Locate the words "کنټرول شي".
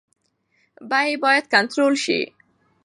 1.53-2.19